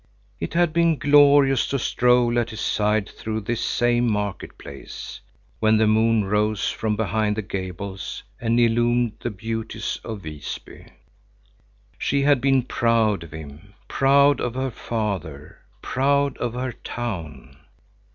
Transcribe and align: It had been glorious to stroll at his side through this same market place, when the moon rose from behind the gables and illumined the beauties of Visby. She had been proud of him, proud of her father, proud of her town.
It 0.39 0.55
had 0.55 0.73
been 0.73 0.97
glorious 0.97 1.67
to 1.67 1.77
stroll 1.77 2.39
at 2.39 2.49
his 2.49 2.59
side 2.59 3.07
through 3.07 3.41
this 3.41 3.63
same 3.63 4.07
market 4.09 4.57
place, 4.57 5.19
when 5.59 5.77
the 5.77 5.85
moon 5.85 6.23
rose 6.25 6.71
from 6.71 6.95
behind 6.95 7.35
the 7.35 7.43
gables 7.43 8.23
and 8.39 8.59
illumined 8.59 9.17
the 9.19 9.29
beauties 9.29 9.99
of 10.03 10.21
Visby. 10.21 10.87
She 11.99 12.23
had 12.23 12.41
been 12.41 12.63
proud 12.63 13.23
of 13.25 13.31
him, 13.31 13.75
proud 13.87 14.41
of 14.41 14.55
her 14.55 14.71
father, 14.71 15.59
proud 15.83 16.35
of 16.39 16.55
her 16.55 16.71
town. 16.71 17.57